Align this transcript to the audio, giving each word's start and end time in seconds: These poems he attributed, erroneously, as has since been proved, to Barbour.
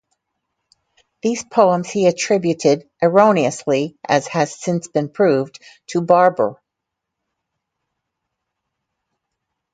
These 1.21 1.43
poems 1.43 1.87
he 1.91 2.07
attributed, 2.07 2.89
erroneously, 3.03 3.99
as 4.03 4.25
has 4.29 4.59
since 4.59 4.87
been 4.87 5.09
proved, 5.09 5.61
to 5.91 6.01
Barbour. 6.01 6.59